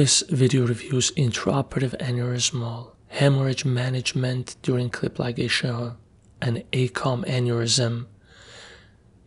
This 0.00 0.24
video 0.30 0.66
reviews 0.66 1.10
intraoperative 1.10 1.94
aneurysmal 1.98 2.92
hemorrhage 3.08 3.66
management 3.66 4.56
during 4.62 4.88
clip 4.88 5.18
ligation 5.18 5.96
and 6.40 6.64
ACOM 6.72 7.26
aneurysm 7.26 8.06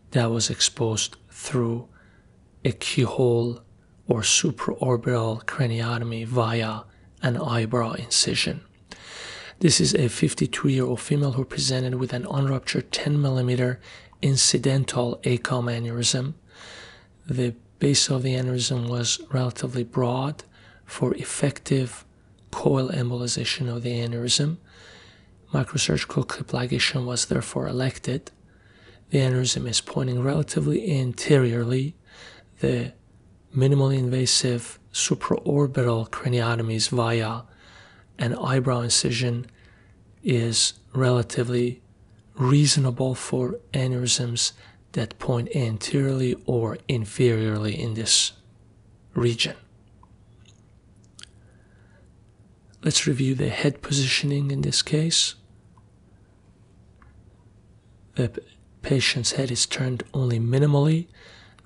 that 0.09 0.31
was 0.31 0.49
exposed 0.49 1.15
through 1.29 1.88
a 2.65 2.71
keyhole 2.71 3.62
or 4.07 4.21
supraorbital 4.21 5.46
craniotomy 5.46 6.25
via 6.25 6.80
an 7.21 7.38
eyebrow 7.38 7.92
incision. 7.92 8.62
This 9.60 9.80
is 9.80 9.94
a 9.94 10.08
52 10.10 10.70
year 10.70 10.86
old 10.86 11.02
female 11.02 11.34
who 11.34 11.46
presented 11.46 11.94
with 12.00 12.14
an 12.14 12.26
unruptured 12.26 12.92
10 12.92 13.21
millimeter 13.21 13.80
incidental 14.24 15.20
ACOM 15.21 15.66
aneurysm. 15.70 16.34
The 17.28 17.54
base 17.78 18.10
of 18.10 18.24
the 18.24 18.34
aneurysm 18.34 18.90
was 18.90 19.21
relatively 19.32 19.84
broad 19.84 20.44
for 20.86 21.13
effective 21.15 22.05
coil 22.52 22.89
embolization 22.89 23.73
of 23.73 23.84
the 23.84 23.94
aneurysm. 23.94 24.58
Microsurgical 25.52 26.27
clip 26.27 26.48
ligation 26.48 27.05
was 27.05 27.25
therefore 27.25 27.67
elected. 27.67 28.31
The 29.09 29.20
aneurysm 29.20 29.67
is 29.67 29.81
pointing 29.81 30.22
relatively 30.22 30.99
anteriorly. 30.99 31.95
The 32.59 32.94
minimally 33.55 33.98
invasive 33.98 34.80
supraorbital 34.91 36.09
craniotomies 36.09 36.89
via 36.89 37.41
an 38.17 38.36
eyebrow 38.36 38.81
incision 38.81 39.45
is 40.23 40.73
relatively 40.94 41.81
reasonable 42.36 43.16
for 43.16 43.59
aneurysms 43.73 44.53
that 44.94 45.17
point 45.20 45.50
anteriorly 45.55 46.36
or 46.45 46.77
inferiorly 46.88 47.77
in 47.77 47.95
this 47.95 48.34
region. 49.13 49.55
Let's 52.84 53.08
review 53.08 53.34
the 53.34 53.48
head 53.48 53.81
positioning 53.81 54.52
in 54.52 54.59
this 54.59 54.81
case. 54.81 55.36
The 58.16 58.44
patient's 58.81 59.31
head 59.31 59.52
is 59.52 59.66
turned 59.66 60.03
only 60.14 60.38
minimally. 60.38 61.08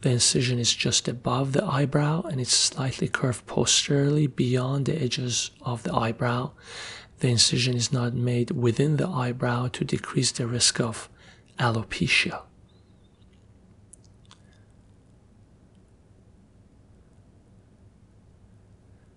The 0.02 0.12
incision 0.12 0.60
is 0.60 0.76
just 0.76 1.08
above 1.08 1.54
the 1.54 1.66
eyebrow 1.66 2.22
and 2.22 2.40
it's 2.40 2.54
slightly 2.54 3.08
curved 3.08 3.48
posteriorly 3.48 4.28
beyond 4.28 4.86
the 4.86 5.02
edges 5.02 5.50
of 5.64 5.82
the 5.82 5.94
eyebrow. 5.94 6.52
The 7.20 7.30
incision 7.30 7.76
is 7.76 7.92
not 7.92 8.14
made 8.14 8.52
within 8.52 8.98
the 8.98 9.08
eyebrow 9.08 9.70
to 9.70 9.84
decrease 9.84 10.32
the 10.32 10.46
risk 10.46 10.80
of 10.80 11.10
alopecia. 11.60 12.44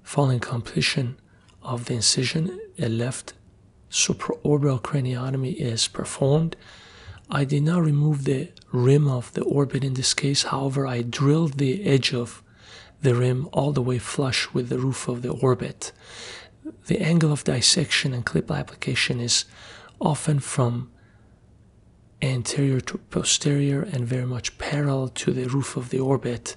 Following 0.03 0.41
completion 0.41 1.20
of 1.62 1.86
the 1.86 1.94
incision, 1.94 2.58
a 2.78 2.89
left 2.89 3.34
supraorbital 3.91 4.83
craniotomy 4.83 5.55
is 5.56 5.89
performed. 5.89 6.56
I 7.30 7.44
did 7.44 7.62
not 7.62 7.83
remove 7.83 8.25
the 8.25 8.50
rim 8.72 9.08
of 9.08 9.33
the 9.34 9.42
orbit 9.42 9.84
in 9.84 9.94
this 9.94 10.14
case, 10.14 10.44
however, 10.44 10.86
I 10.86 11.02
drilled 11.02 11.55
the 11.55 11.84
edge 11.84 12.12
of 12.12 12.42
the 13.02 13.14
rim 13.14 13.48
all 13.52 13.72
the 13.72 13.83
way 13.83 13.98
flush 13.98 14.52
with 14.52 14.69
the 14.69 14.78
roof 14.78 15.08
of 15.08 15.22
the 15.22 15.30
orbit. 15.30 15.92
The 16.86 17.00
angle 17.00 17.33
of 17.33 17.44
dissection 17.44 18.12
and 18.12 18.24
clip 18.24 18.50
application 18.50 19.20
is 19.20 19.45
often 20.00 20.41
from 20.41 20.91
anterior 22.22 22.80
to 22.80 22.98
posterior 22.98 23.83
and 23.83 24.06
very 24.06 24.27
much 24.27 24.58
parallel 24.58 25.08
to 25.08 25.33
the 25.33 25.48
roof 25.48 25.77
of 25.77 25.91
the 25.91 26.00
orbit 26.00 26.56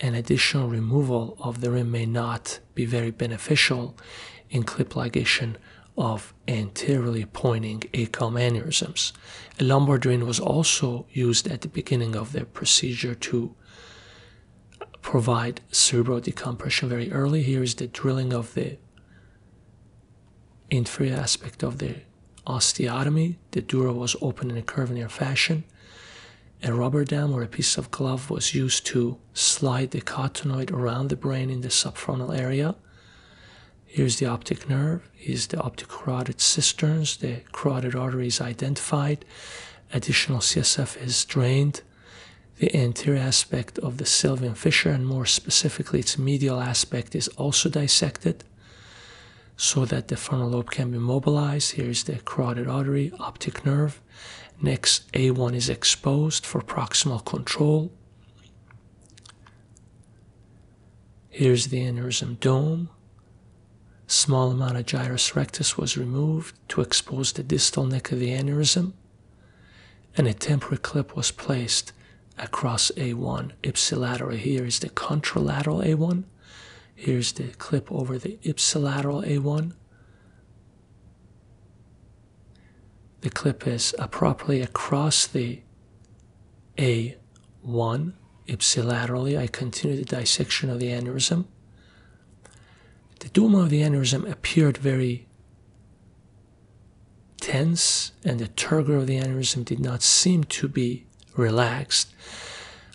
an 0.00 0.14
additional 0.14 0.68
removal 0.68 1.36
of 1.40 1.60
the 1.60 1.70
rim 1.70 1.90
may 1.90 2.06
not 2.06 2.60
be 2.74 2.84
very 2.84 3.10
beneficial 3.10 3.96
in 4.50 4.62
clip 4.62 4.90
ligation 4.90 5.56
of 5.96 6.34
anteriorly 6.48 7.24
pointing 7.24 7.80
ACOM 7.92 8.34
aneurysms. 8.34 9.12
A 9.60 9.64
lumbar 9.64 9.98
drain 9.98 10.26
was 10.26 10.40
also 10.40 11.06
used 11.10 11.46
at 11.46 11.60
the 11.60 11.68
beginning 11.68 12.16
of 12.16 12.32
the 12.32 12.44
procedure 12.44 13.14
to 13.14 13.54
provide 15.02 15.60
cerebral 15.70 16.20
decompression 16.20 16.88
very 16.88 17.12
early. 17.12 17.42
Here 17.42 17.62
is 17.62 17.76
the 17.76 17.86
drilling 17.86 18.32
of 18.32 18.54
the 18.54 18.78
inferior 20.70 21.14
aspect 21.14 21.62
of 21.62 21.78
the 21.78 21.96
osteotomy. 22.46 23.36
The 23.52 23.62
dura 23.62 23.92
was 23.92 24.16
open 24.20 24.50
in 24.50 24.56
a 24.56 24.62
curvilinear 24.62 25.08
fashion. 25.08 25.64
A 26.66 26.72
rubber 26.72 27.04
dam 27.04 27.30
or 27.30 27.42
a 27.42 27.46
piece 27.46 27.76
of 27.76 27.90
glove 27.90 28.30
was 28.30 28.54
used 28.54 28.86
to 28.86 29.18
slide 29.34 29.90
the 29.90 30.00
cottonoid 30.00 30.70
around 30.70 31.10
the 31.10 31.16
brain 31.16 31.50
in 31.50 31.60
the 31.60 31.68
subfrontal 31.68 32.32
area. 32.32 32.74
Here's 33.84 34.18
the 34.18 34.24
optic 34.24 34.66
nerve. 34.66 35.06
Here's 35.12 35.48
the 35.48 35.60
optic 35.60 35.88
carotid 35.88 36.40
cisterns. 36.40 37.18
The 37.18 37.42
carotid 37.52 37.94
artery 37.94 38.28
is 38.28 38.40
identified. 38.40 39.26
Additional 39.92 40.38
CSF 40.38 40.96
is 41.02 41.26
drained. 41.26 41.82
The 42.58 42.74
anterior 42.74 43.20
aspect 43.20 43.78
of 43.80 43.98
the 43.98 44.04
Sylvian 44.04 44.56
fissure, 44.56 44.90
and 44.90 45.06
more 45.06 45.26
specifically 45.26 46.00
its 46.00 46.16
medial 46.16 46.60
aspect, 46.60 47.14
is 47.14 47.28
also 47.36 47.68
dissected 47.68 48.42
so 49.56 49.84
that 49.84 50.08
the 50.08 50.16
frontal 50.16 50.50
lobe 50.50 50.70
can 50.70 50.90
be 50.90 50.98
mobilized. 50.98 51.72
Here's 51.72 52.04
the 52.04 52.16
carotid 52.24 52.68
artery, 52.68 53.12
optic 53.18 53.64
nerve. 53.64 54.00
Next, 54.60 55.10
A1 55.12 55.54
is 55.54 55.68
exposed 55.68 56.44
for 56.46 56.60
proximal 56.60 57.24
control. 57.24 57.92
Here's 61.28 61.68
the 61.68 61.80
aneurysm 61.80 62.38
dome. 62.38 62.90
Small 64.06 64.50
amount 64.50 64.76
of 64.76 64.86
gyrus 64.86 65.34
rectus 65.34 65.76
was 65.76 65.96
removed 65.96 66.56
to 66.68 66.80
expose 66.80 67.32
the 67.32 67.42
distal 67.42 67.86
neck 67.86 68.12
of 68.12 68.20
the 68.20 68.30
aneurysm, 68.30 68.92
and 70.16 70.28
a 70.28 70.34
temporary 70.34 70.78
clip 70.78 71.16
was 71.16 71.30
placed 71.30 71.92
across 72.38 72.90
A1 72.96 73.52
ipsilateral. 73.62 74.36
Here 74.36 74.64
is 74.64 74.80
the 74.80 74.90
contralateral 74.90 75.84
A1. 75.84 76.24
Here's 76.94 77.32
the 77.32 77.48
clip 77.48 77.90
over 77.90 78.18
the 78.18 78.38
ipsilateral 78.42 79.26
A1. 79.26 79.72
The 83.20 83.30
clip 83.30 83.66
is 83.66 83.94
properly 84.10 84.60
across 84.60 85.26
the 85.26 85.60
A1 86.78 87.16
ipsilaterally. 88.46 89.38
I 89.38 89.46
continue 89.46 89.96
the 89.96 90.04
dissection 90.04 90.70
of 90.70 90.78
the 90.78 90.88
aneurysm. 90.88 91.46
The 93.20 93.28
dome 93.30 93.54
of 93.54 93.70
the 93.70 93.80
aneurysm 93.80 94.30
appeared 94.30 94.76
very 94.76 95.26
tense, 97.40 98.12
and 98.24 98.38
the 98.38 98.48
turgor 98.48 98.98
of 98.98 99.06
the 99.06 99.18
aneurysm 99.18 99.64
did 99.64 99.80
not 99.80 100.02
seem 100.02 100.44
to 100.44 100.68
be 100.68 101.06
relaxed. 101.36 102.14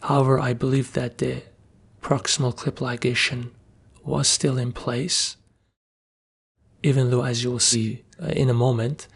However, 0.02 0.40
I 0.40 0.54
believe 0.54 0.94
that 0.94 1.18
the 1.18 1.44
proximal 2.02 2.56
clip 2.56 2.78
ligation 2.78 3.52
was 4.04 4.28
still 4.28 4.58
in 4.58 4.72
place, 4.72 5.38
even 6.84 7.10
though, 7.10 7.24
as 7.24 7.44
you 7.44 7.52
will 7.52 7.60
see 7.60 8.04
uh, 8.22 8.28
in 8.28 8.50
a 8.50 8.54
moment, 8.54 9.08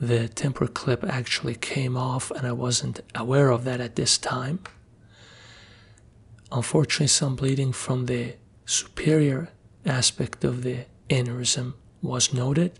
the 0.00 0.28
temporal 0.28 0.70
clip 0.70 1.04
actually 1.04 1.54
came 1.54 1.96
off 1.96 2.30
and 2.32 2.46
I 2.46 2.52
wasn't 2.52 3.00
aware 3.14 3.50
of 3.50 3.64
that 3.64 3.80
at 3.80 3.96
this 3.96 4.18
time. 4.18 4.60
Unfortunately, 6.50 7.06
some 7.06 7.36
bleeding 7.36 7.72
from 7.72 8.06
the 8.06 8.34
superior 8.66 9.50
aspect 9.86 10.44
of 10.44 10.62
the 10.62 10.86
aneurysm 11.08 11.74
was 12.02 12.34
noted. 12.34 12.72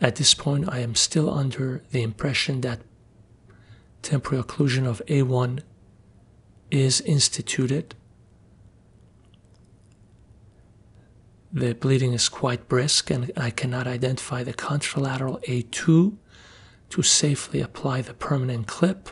At 0.00 0.16
this 0.16 0.34
point, 0.34 0.68
I 0.68 0.78
am 0.78 0.94
still 0.94 1.30
under 1.30 1.82
the 1.90 2.02
impression 2.02 2.62
that 2.62 2.80
temporal 4.02 4.42
occlusion 4.42 4.86
of 4.86 5.02
A1 5.08 5.60
is 6.70 7.00
instituted 7.02 7.94
The 11.56 11.72
bleeding 11.72 12.14
is 12.14 12.28
quite 12.28 12.68
brisk, 12.68 13.12
and 13.12 13.30
I 13.36 13.50
cannot 13.50 13.86
identify 13.86 14.42
the 14.42 14.52
contralateral 14.52 15.40
A2 15.44 16.16
to 16.90 17.02
safely 17.02 17.60
apply 17.60 18.02
the 18.02 18.12
permanent 18.12 18.66
clip. 18.66 19.08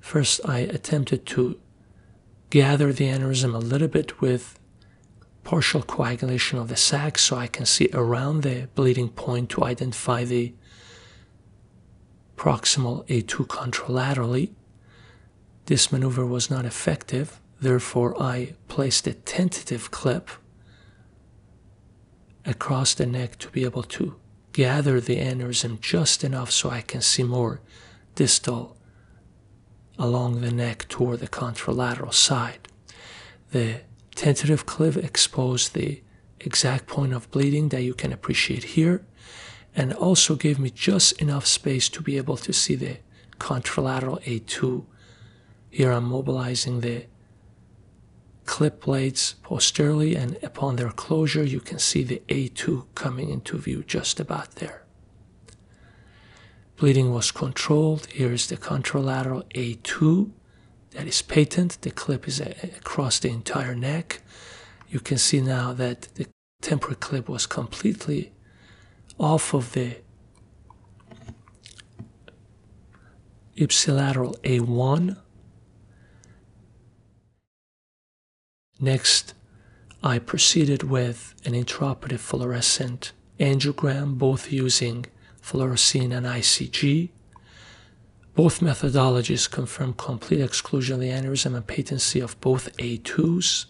First, 0.00 0.40
I 0.44 0.58
attempted 0.58 1.24
to 1.26 1.60
gather 2.50 2.92
the 2.92 3.06
aneurysm 3.06 3.54
a 3.54 3.58
little 3.58 3.86
bit 3.86 4.20
with 4.20 4.58
partial 5.44 5.82
coagulation 5.82 6.58
of 6.58 6.66
the 6.66 6.76
sac 6.76 7.16
so 7.16 7.36
I 7.36 7.46
can 7.46 7.64
see 7.64 7.90
around 7.94 8.42
the 8.42 8.68
bleeding 8.74 9.10
point 9.10 9.50
to 9.50 9.62
identify 9.62 10.24
the 10.24 10.52
proximal 12.36 13.06
A2 13.06 13.46
contralaterally. 13.46 14.50
This 15.66 15.92
maneuver 15.92 16.26
was 16.26 16.50
not 16.50 16.64
effective. 16.64 17.40
Therefore, 17.60 18.20
I 18.20 18.54
placed 18.68 19.06
a 19.06 19.12
tentative 19.12 19.90
clip 19.90 20.30
across 22.46 22.94
the 22.94 23.06
neck 23.06 23.38
to 23.38 23.48
be 23.50 23.64
able 23.64 23.82
to 23.82 24.16
gather 24.52 25.00
the 25.00 25.18
aneurysm 25.18 25.80
just 25.80 26.24
enough 26.24 26.50
so 26.50 26.70
I 26.70 26.80
can 26.80 27.02
see 27.02 27.22
more 27.22 27.60
distal 28.14 28.76
along 29.98 30.40
the 30.40 30.50
neck 30.50 30.86
toward 30.88 31.20
the 31.20 31.28
contralateral 31.28 32.14
side. 32.14 32.68
The 33.52 33.82
tentative 34.14 34.64
clip 34.64 34.96
exposed 34.96 35.74
the 35.74 36.02
exact 36.40 36.86
point 36.86 37.12
of 37.12 37.30
bleeding 37.30 37.68
that 37.68 37.82
you 37.82 37.92
can 37.92 38.12
appreciate 38.12 38.64
here 38.64 39.04
and 39.76 39.92
also 39.92 40.34
gave 40.34 40.58
me 40.58 40.70
just 40.70 41.12
enough 41.20 41.46
space 41.46 41.88
to 41.90 42.02
be 42.02 42.16
able 42.16 42.38
to 42.38 42.52
see 42.52 42.74
the 42.74 42.96
contralateral 43.38 44.22
A2. 44.24 44.84
Here 45.70 45.92
I'm 45.92 46.04
mobilizing 46.04 46.80
the 46.80 47.04
clip 48.50 48.80
blades 48.80 49.36
posteriorly 49.44 50.16
and 50.16 50.36
upon 50.42 50.74
their 50.74 50.90
closure 50.90 51.44
you 51.44 51.60
can 51.60 51.78
see 51.78 52.02
the 52.02 52.20
A2 52.28 52.84
coming 52.96 53.30
into 53.30 53.56
view 53.56 53.84
just 53.86 54.18
about 54.18 54.56
there. 54.56 54.82
Bleeding 56.76 57.12
was 57.12 57.30
controlled. 57.30 58.06
Here 58.06 58.32
is 58.32 58.48
the 58.48 58.56
contralateral 58.56 59.44
A2 59.54 60.32
that 60.90 61.06
is 61.06 61.22
patent. 61.22 61.80
The 61.82 61.92
clip 61.92 62.26
is 62.26 62.40
uh, 62.40 62.52
across 62.76 63.20
the 63.20 63.30
entire 63.30 63.76
neck. 63.76 64.20
You 64.88 64.98
can 64.98 65.18
see 65.18 65.40
now 65.40 65.72
that 65.74 66.08
the 66.16 66.26
temporary 66.60 66.96
clip 66.96 67.28
was 67.28 67.46
completely 67.46 68.32
off 69.16 69.54
of 69.54 69.74
the 69.74 69.98
ipsilateral 73.56 74.40
A1. 74.40 75.16
Next, 78.80 79.34
I 80.02 80.18
proceeded 80.18 80.82
with 80.82 81.34
an 81.44 81.52
intraoperative 81.52 82.20
fluorescent 82.20 83.12
angiogram, 83.38 84.16
both 84.16 84.50
using 84.50 85.06
fluorescein 85.42 86.16
and 86.16 86.24
ICG. 86.24 87.10
Both 88.34 88.60
methodologies 88.60 89.50
confirm 89.50 89.92
complete 89.92 90.40
exclusion 90.40 90.94
of 90.94 91.00
the 91.00 91.08
aneurysm 91.10 91.54
and 91.54 91.66
patency 91.66 92.20
of 92.20 92.40
both 92.40 92.74
A2s. 92.78 93.66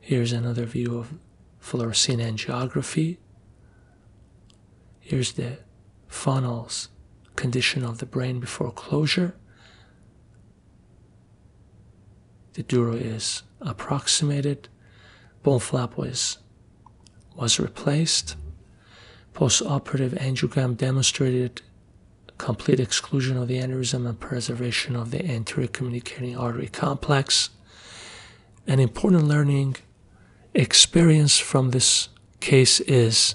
Here's 0.00 0.32
another 0.32 0.66
view 0.66 0.98
of 0.98 1.14
fluorescein 1.62 2.18
angiography. 2.18 3.16
Here's 4.98 5.32
the 5.32 5.58
funnels 6.08 6.88
condition 7.36 7.84
of 7.84 7.98
the 7.98 8.06
brain 8.06 8.40
before 8.40 8.72
closure. 8.72 9.34
The 12.54 12.62
dura 12.62 12.94
is 12.94 13.42
approximated. 13.60 14.68
Bone 15.42 15.60
flap 15.60 15.96
was, 15.96 16.38
was 17.36 17.60
replaced. 17.60 18.36
Postoperative 19.34 20.18
angiogram 20.18 20.76
demonstrated 20.76 21.62
complete 22.38 22.80
exclusion 22.80 23.36
of 23.36 23.48
the 23.48 23.58
aneurysm 23.58 24.08
and 24.08 24.18
preservation 24.18 24.96
of 24.96 25.10
the 25.10 25.24
anterior 25.24 25.68
communicating 25.68 26.36
artery 26.36 26.68
complex. 26.68 27.50
An 28.66 28.80
important 28.80 29.24
learning 29.24 29.76
experience 30.54 31.38
from 31.38 31.70
this 31.70 32.08
case 32.40 32.80
is 32.80 33.34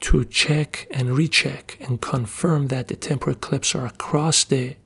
to 0.00 0.24
check 0.24 0.86
and 0.90 1.16
recheck 1.16 1.78
and 1.80 2.00
confirm 2.00 2.68
that 2.68 2.88
the 2.88 2.96
temporal 2.96 3.36
clips 3.36 3.74
are 3.74 3.86
across 3.86 4.44
the 4.44 4.76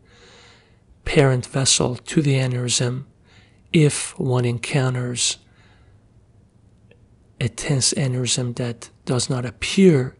parent 1.08 1.46
vessel 1.46 1.96
to 1.96 2.20
the 2.20 2.34
aneurysm 2.34 3.04
if 3.72 4.18
one 4.18 4.44
encounters 4.44 5.38
a 7.40 7.48
tense 7.48 7.94
aneurysm 7.94 8.56
that 8.56 8.90
does 9.04 9.30
not 9.30 9.44
appear 9.44 10.16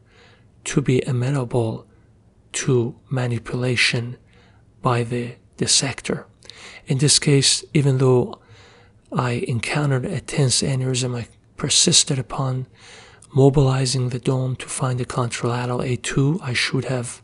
to 0.65 0.81
be 0.81 1.01
amenable 1.03 1.87
to 2.53 2.95
manipulation 3.11 4.17
by 4.81 5.03
the 5.03 5.35
dissector. 5.57 6.27
In 6.87 6.99
this 6.99 7.19
case, 7.19 7.65
even 7.75 7.99
though 7.99 8.41
I 9.13 9.45
encountered 9.49 10.05
a 10.05 10.21
tense 10.21 10.63
aneurysm. 10.63 11.17
I 11.17 11.29
persisted 11.57 12.19
upon 12.19 12.67
mobilizing 13.35 14.11
the 14.11 14.19
dome 14.19 14.55
to 14.57 14.69
find 14.69 15.01
the 15.01 15.07
contralateral 15.07 15.83
A2. 15.83 16.41
I 16.43 16.53
should 16.53 16.85
have 16.87 17.23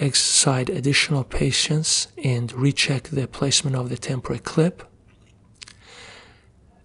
exercised 0.00 0.70
additional 0.70 1.24
patience 1.24 2.08
and 2.24 2.52
recheck 2.52 3.04
the 3.04 3.28
placement 3.28 3.76
of 3.76 3.88
the 3.88 3.98
temporary 3.98 4.40
clip. 4.40 4.82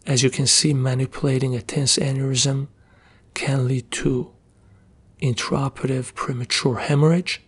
As 0.06 0.22
you 0.22 0.30
can 0.30 0.46
see, 0.46 0.74
manipulating 0.74 1.56
a 1.56 1.62
tense 1.62 1.98
aneurysm 1.98 2.68
can 3.34 3.68
lead 3.68 3.90
to 3.92 4.32
intraoperative 5.22 6.14
premature 6.14 6.78
hemorrhage. 6.78 7.42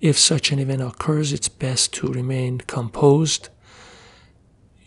If 0.00 0.16
such 0.16 0.52
an 0.52 0.60
event 0.60 0.82
occurs, 0.82 1.32
it's 1.32 1.48
best 1.48 1.92
to 1.94 2.06
remain 2.06 2.58
composed 2.58 3.48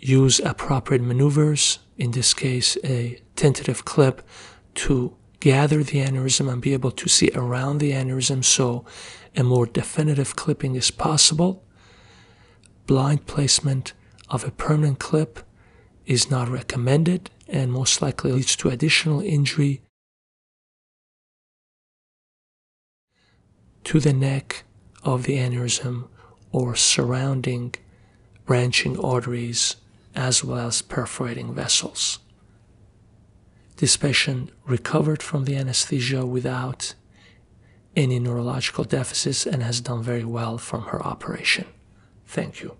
use 0.01 0.39
appropriate 0.39 1.03
maneuvers, 1.03 1.79
in 1.97 2.11
this 2.11 2.33
case, 2.33 2.77
a 2.83 3.21
tentative 3.35 3.85
clip, 3.85 4.27
to 4.73 5.15
gather 5.39 5.83
the 5.83 5.99
aneurysm 5.99 6.51
and 6.51 6.61
be 6.61 6.73
able 6.73 6.91
to 6.91 7.07
see 7.07 7.29
around 7.35 7.77
the 7.77 7.91
aneurysm 7.91 8.43
so 8.43 8.85
a 9.35 9.43
more 9.43 9.65
definitive 9.65 10.35
clipping 10.35 10.75
is 10.75 10.91
possible. 10.91 11.63
Blind 12.85 13.25
placement 13.25 13.93
of 14.29 14.45
a 14.45 14.51
permanent 14.51 14.99
clip 14.99 15.39
is 16.05 16.29
not 16.29 16.49
recommended 16.49 17.29
and 17.47 17.71
most 17.71 18.01
likely 18.01 18.31
leads 18.31 18.55
to 18.55 18.69
additional 18.69 19.21
injury 19.21 19.81
to 23.83 23.99
the 23.99 24.13
neck 24.13 24.63
of 25.03 25.23
the 25.23 25.37
aneurysm 25.37 26.07
or 26.51 26.75
surrounding 26.75 27.73
branching 28.45 28.99
arteries 28.99 29.77
as 30.15 30.43
well 30.43 30.67
as 30.67 30.81
perforating 30.81 31.53
vessels. 31.53 32.19
This 33.77 33.97
patient 33.97 34.51
recovered 34.65 35.23
from 35.23 35.45
the 35.45 35.55
anesthesia 35.55 36.25
without 36.25 36.93
any 37.95 38.19
neurological 38.19 38.83
deficits 38.83 39.45
and 39.45 39.63
has 39.63 39.81
done 39.81 40.01
very 40.03 40.23
well 40.23 40.57
from 40.57 40.83
her 40.83 41.01
operation. 41.05 41.65
Thank 42.25 42.61
you. 42.61 42.77